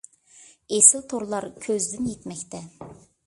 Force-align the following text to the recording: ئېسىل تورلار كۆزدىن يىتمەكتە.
ئېسىل 0.77 1.03
تورلار 1.11 1.47
كۆزدىن 1.67 2.09
يىتمەكتە. 2.13 2.63